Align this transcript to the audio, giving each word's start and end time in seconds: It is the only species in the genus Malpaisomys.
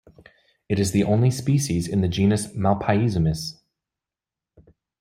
It 0.67 0.79
is 0.79 0.93
the 0.93 1.03
only 1.03 1.29
species 1.29 1.87
in 1.87 2.01
the 2.01 2.07
genus 2.07 2.47
Malpaisomys. 2.55 3.59